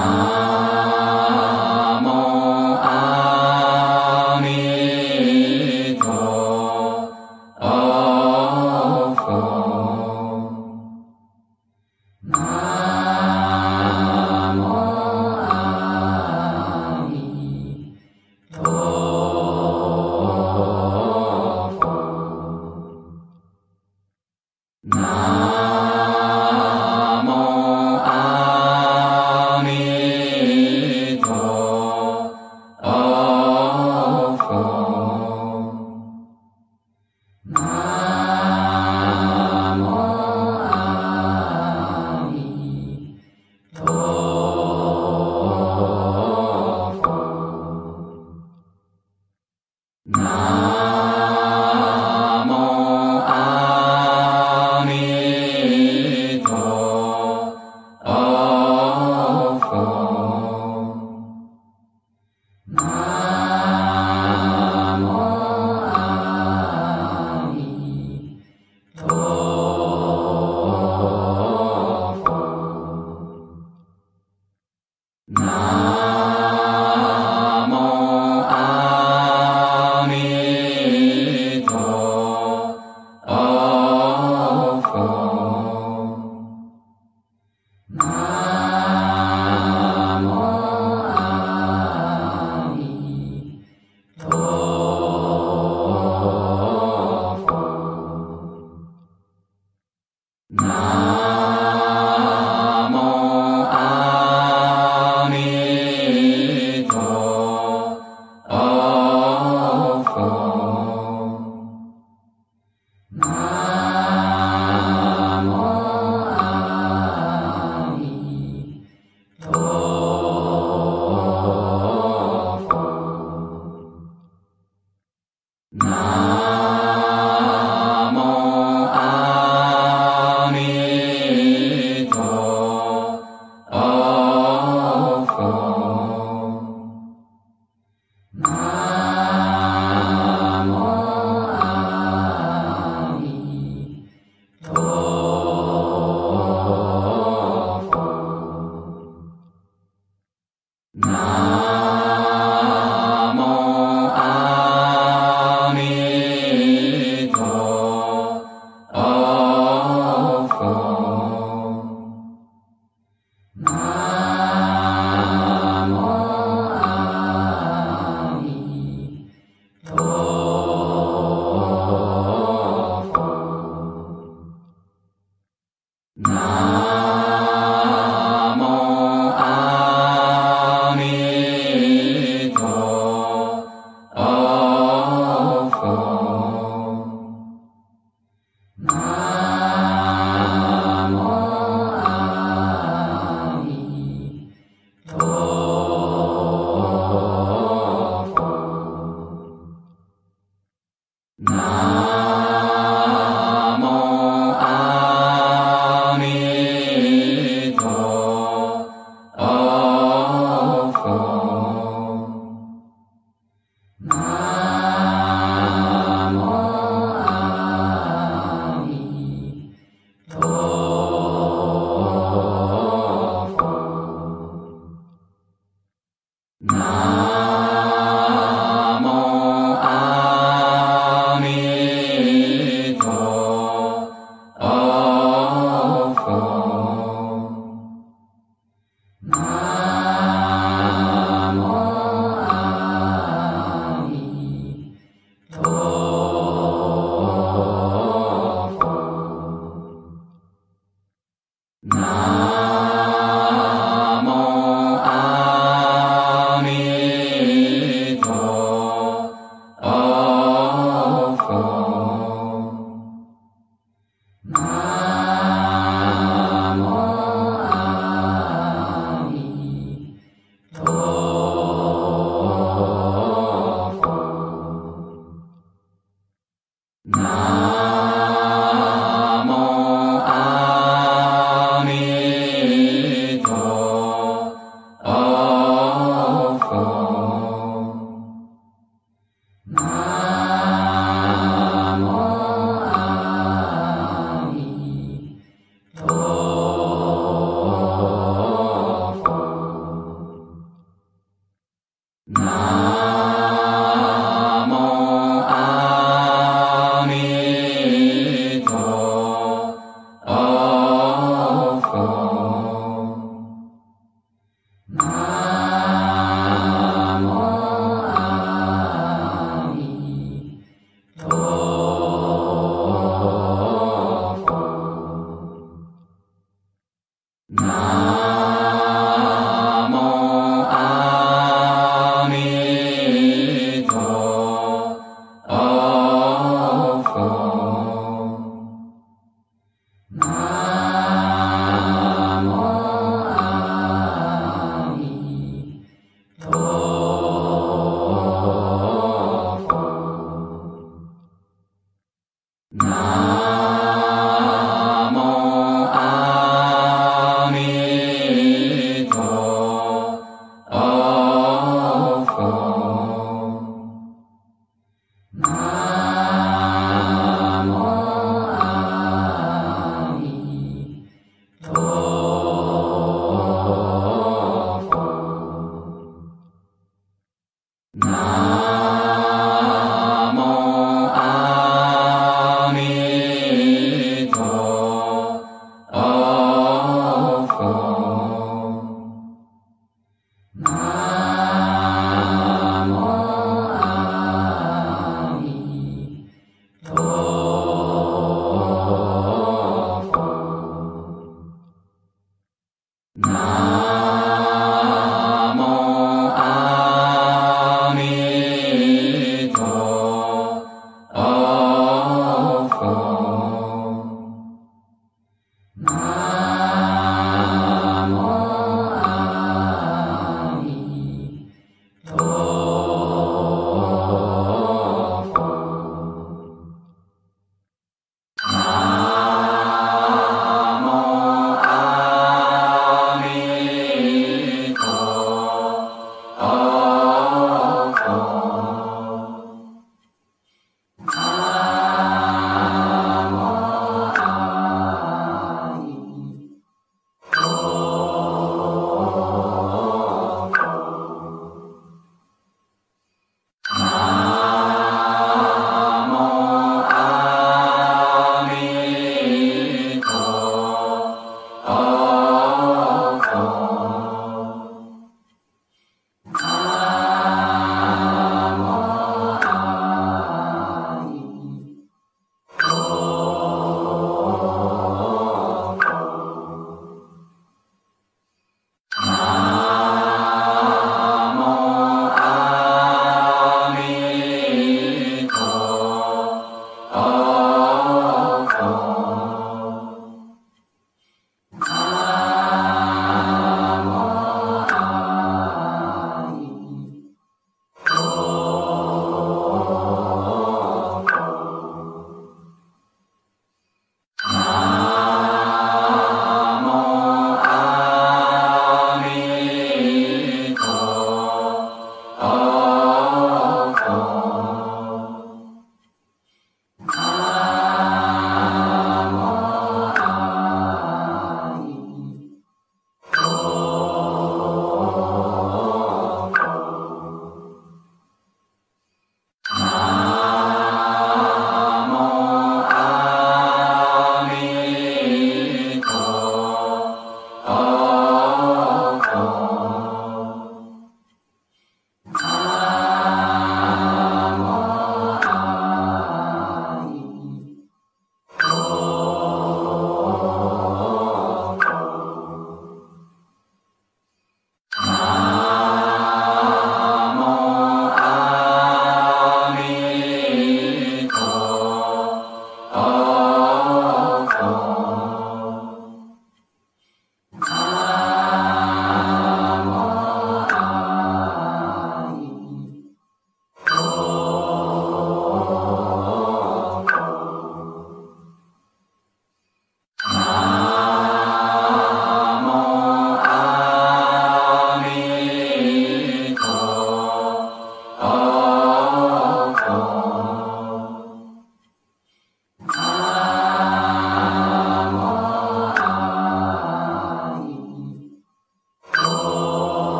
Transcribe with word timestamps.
Ah. 0.00 0.57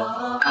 Oh. 0.00 0.47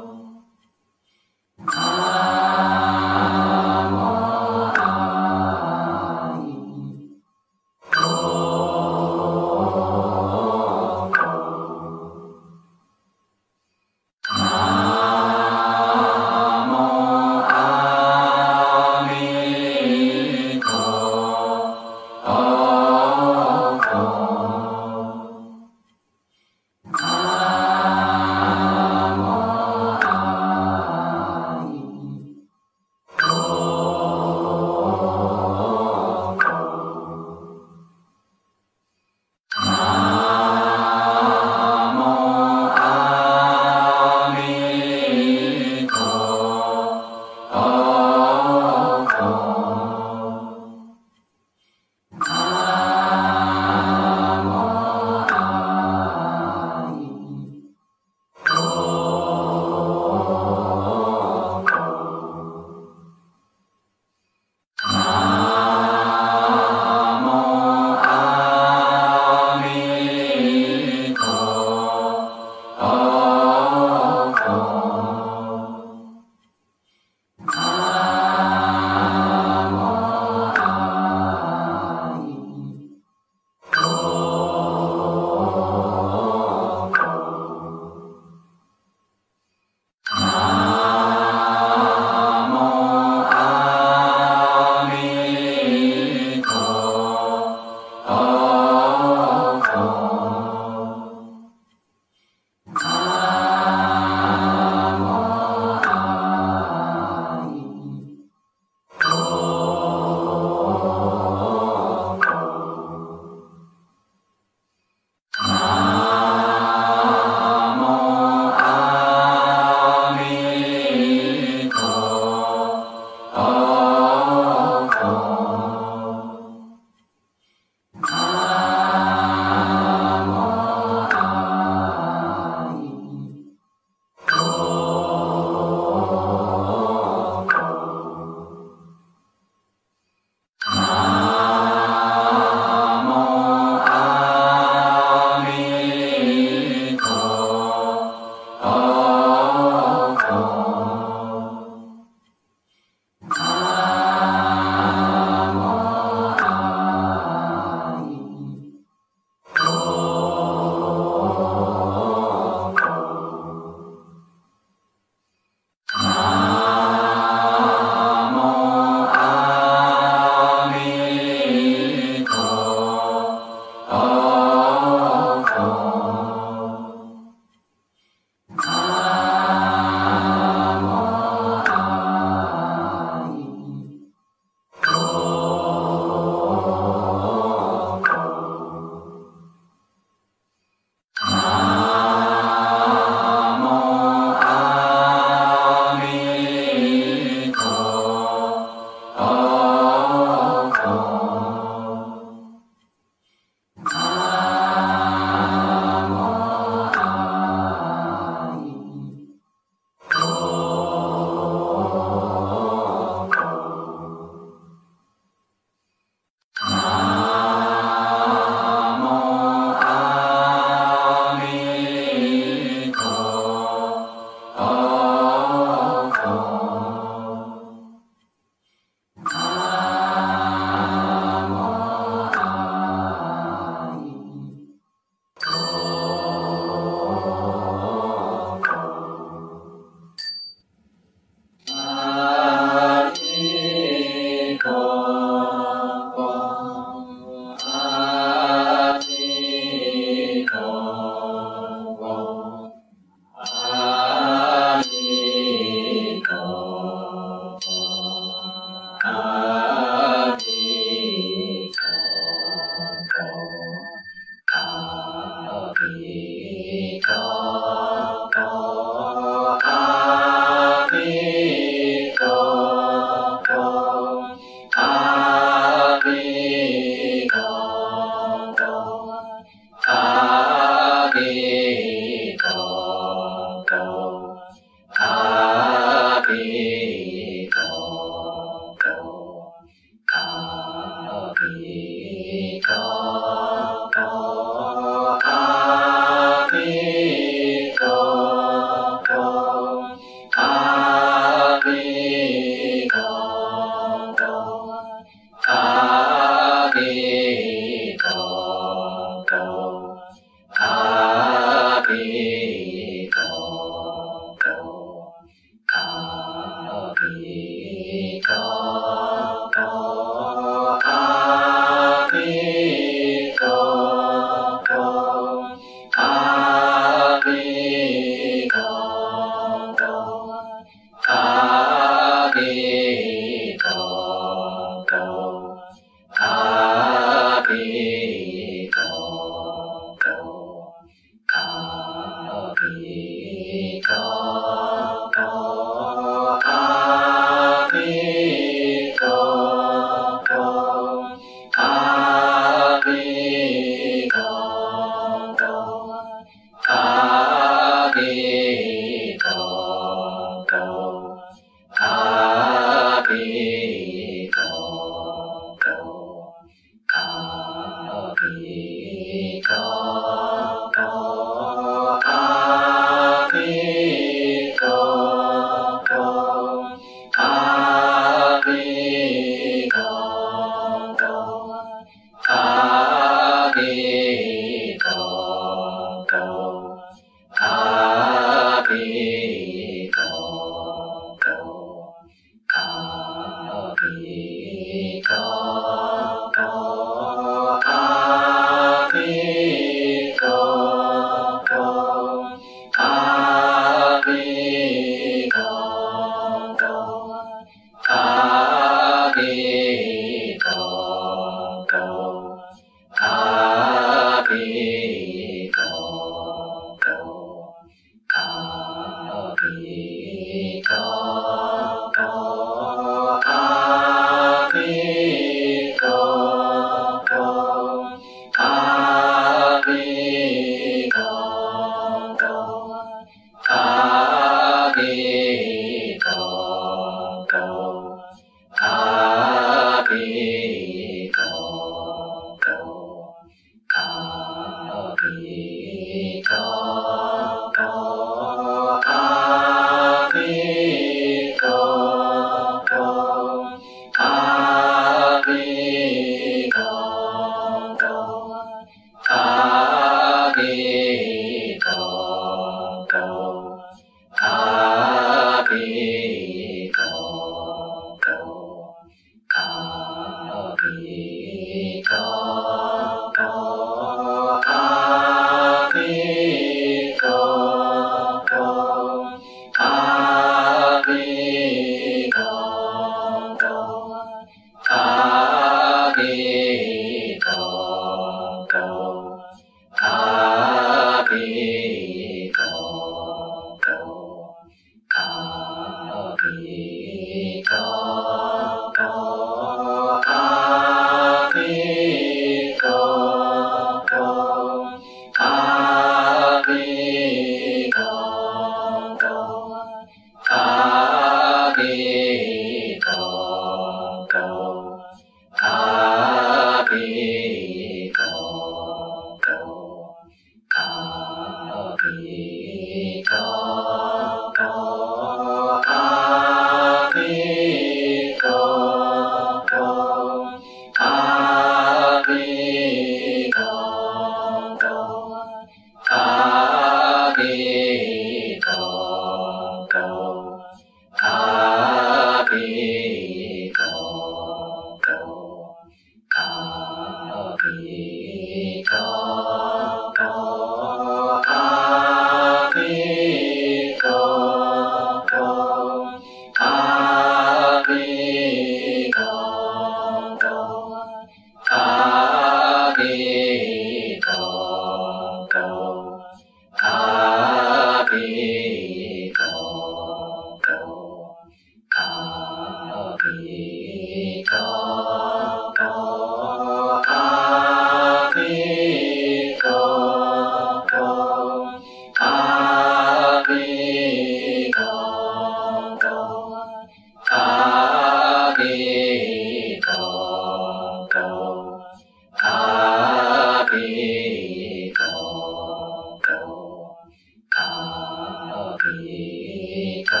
Ika 598.68 600.00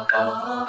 Alcohol. 0.00 0.59